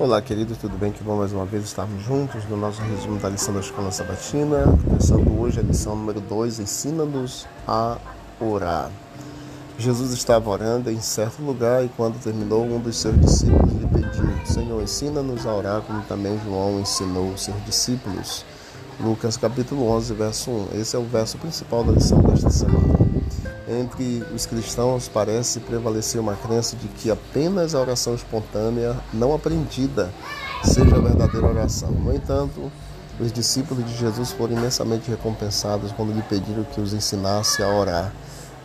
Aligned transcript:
Olá, 0.00 0.22
queridos, 0.22 0.56
tudo 0.56 0.78
bem? 0.78 0.90
Que 0.90 1.04
bom 1.04 1.18
mais 1.18 1.30
uma 1.30 1.44
vez 1.44 1.62
estarmos 1.62 2.02
juntos 2.02 2.42
no 2.48 2.56
nosso 2.56 2.80
resumo 2.80 3.18
da 3.18 3.28
lição 3.28 3.52
da 3.52 3.60
Escola 3.60 3.90
Sabatina. 3.90 4.64
Começando 4.82 5.38
hoje 5.38 5.60
a 5.60 5.62
lição 5.62 5.94
número 5.94 6.22
2, 6.22 6.58
ensina-nos 6.58 7.46
a 7.68 7.98
orar. 8.40 8.90
Jesus 9.78 10.14
estava 10.14 10.48
orando 10.48 10.90
em 10.90 10.98
certo 11.02 11.42
lugar 11.42 11.84
e 11.84 11.90
quando 11.98 12.18
terminou, 12.18 12.64
um 12.64 12.80
dos 12.80 12.96
seus 12.96 13.20
discípulos 13.20 13.74
lhe 13.74 13.86
pediu: 13.88 14.46
Senhor, 14.46 14.82
ensina-nos 14.82 15.44
a 15.44 15.54
orar 15.54 15.82
como 15.82 16.02
também 16.04 16.40
João 16.46 16.80
ensinou 16.80 17.32
os 17.32 17.42
seus 17.42 17.62
discípulos. 17.66 18.42
Lucas 18.98 19.36
capítulo 19.36 19.86
11, 19.86 20.14
verso 20.14 20.50
1. 20.50 20.80
Esse 20.80 20.96
é 20.96 20.98
o 20.98 21.04
verso 21.04 21.36
principal 21.36 21.84
da 21.84 21.92
lição 21.92 22.22
desta 22.22 22.48
semana. 22.48 23.09
Entre 23.70 24.24
os 24.34 24.46
cristãos 24.46 25.06
parece 25.06 25.60
prevalecer 25.60 26.20
uma 26.20 26.34
crença 26.34 26.74
de 26.74 26.88
que 26.88 27.08
apenas 27.08 27.72
a 27.72 27.80
oração 27.80 28.16
espontânea, 28.16 28.96
não 29.12 29.32
aprendida, 29.32 30.10
seja 30.64 30.96
a 30.96 31.00
verdadeira 31.00 31.46
oração. 31.46 31.92
No 31.92 32.12
entanto, 32.12 32.72
os 33.20 33.30
discípulos 33.30 33.84
de 33.86 33.96
Jesus 33.96 34.32
foram 34.32 34.56
imensamente 34.56 35.08
recompensados 35.08 35.92
quando 35.92 36.12
lhe 36.12 36.22
pediram 36.22 36.64
que 36.64 36.80
os 36.80 36.92
ensinasse 36.92 37.62
a 37.62 37.68
orar. 37.68 38.12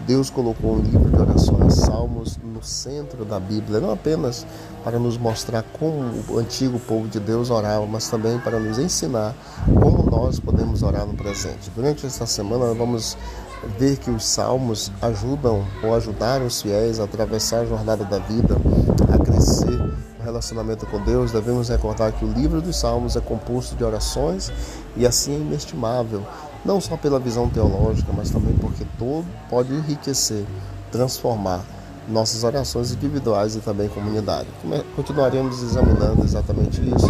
Deus 0.07 0.31
colocou 0.31 0.73
um 0.73 0.79
livro 0.79 1.11
de 1.11 1.21
orações, 1.21 1.75
Salmos, 1.75 2.39
centro 2.65 3.23
da 3.23 3.39
Bíblia, 3.39 3.79
não 3.79 3.91
apenas 3.91 4.45
para 4.83 4.99
nos 4.99 5.17
mostrar 5.17 5.63
como 5.79 6.23
o 6.29 6.37
antigo 6.37 6.79
povo 6.79 7.07
de 7.07 7.19
Deus 7.19 7.49
orava, 7.49 7.85
mas 7.85 8.07
também 8.09 8.37
para 8.39 8.59
nos 8.59 8.77
ensinar 8.77 9.33
como 9.65 10.09
nós 10.09 10.39
podemos 10.39 10.83
orar 10.83 11.05
no 11.05 11.13
presente. 11.13 11.71
Durante 11.75 12.05
esta 12.05 12.25
semana, 12.25 12.73
vamos 12.73 13.17
ver 13.79 13.97
que 13.97 14.11
os 14.11 14.25
salmos 14.25 14.91
ajudam 15.01 15.65
ou 15.83 15.95
ajudaram 15.95 16.45
os 16.45 16.61
fiéis 16.61 16.99
a 16.99 17.05
atravessar 17.05 17.61
a 17.61 17.65
jornada 17.65 18.03
da 18.05 18.19
vida, 18.19 18.55
a 19.13 19.17
crescer 19.17 19.71
no 20.19 20.23
relacionamento 20.23 20.85
com 20.85 21.01
Deus, 21.03 21.31
devemos 21.31 21.69
recordar 21.69 22.11
que 22.11 22.23
o 22.23 22.31
livro 22.31 22.61
dos 22.61 22.75
salmos 22.75 23.15
é 23.15 23.21
composto 23.21 23.75
de 23.75 23.83
orações 23.83 24.51
e 24.95 25.05
assim 25.05 25.33
é 25.33 25.39
inestimável, 25.39 26.23
não 26.63 26.79
só 26.79 26.95
pela 26.95 27.19
visão 27.19 27.49
teológica, 27.49 28.11
mas 28.15 28.29
também 28.29 28.53
porque 28.55 28.85
todo 28.97 29.25
pode 29.49 29.73
enriquecer, 29.73 30.45
transformar 30.91 31.61
nossas 32.07 32.43
orações 32.43 32.91
individuais 32.91 33.55
e 33.55 33.59
também 33.59 33.87
comunidade. 33.89 34.47
Continuaremos 34.95 35.61
examinando 35.61 36.23
exatamente 36.23 36.81
isso 36.81 37.07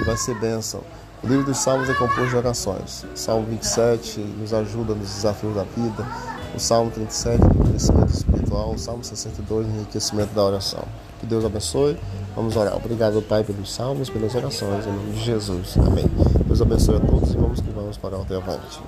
e 0.00 0.04
vai 0.04 0.16
ser 0.16 0.34
bênção. 0.38 0.80
O 1.22 1.28
livro 1.28 1.44
dos 1.44 1.58
Salmos 1.58 1.88
é 1.88 1.94
composto 1.94 2.26
de 2.26 2.36
orações. 2.36 3.04
O 3.04 3.16
Salmo 3.16 3.46
27 3.46 4.18
nos 4.18 4.52
ajuda 4.52 4.92
nos 4.92 5.08
desafios 5.08 5.54
da 5.54 5.62
vida. 5.62 6.04
O 6.52 6.58
Salmo 6.58 6.90
37 6.90 7.40
no 7.40 7.64
crescimento 7.64 8.12
espiritual. 8.12 8.72
O 8.72 8.78
Salmo 8.78 9.04
62 9.04 9.68
no 9.68 9.76
enriquecimento 9.76 10.34
da 10.34 10.42
oração. 10.42 10.82
Que 11.20 11.26
Deus 11.26 11.44
abençoe. 11.44 11.96
Vamos 12.34 12.56
orar. 12.56 12.74
Obrigado, 12.76 13.22
Pai, 13.22 13.44
pelos 13.44 13.72
salmos, 13.72 14.10
pelas 14.10 14.34
orações. 14.34 14.84
Em 14.84 14.90
nome 14.90 15.12
de 15.12 15.24
Jesus. 15.24 15.76
Amém. 15.78 16.06
Deus 16.44 16.60
abençoe 16.60 16.96
a 16.96 17.00
todos 17.00 17.32
e 17.32 17.36
vamos 17.36 17.60
que 17.60 17.70
vamos 17.70 17.96
para 17.96 18.16
o 18.16 18.20
avante. 18.20 18.80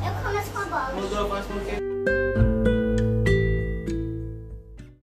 Eu 0.00 0.12
começo 0.22 0.50
com 0.52 0.58
a 0.58 0.64
bola. 0.66 2.27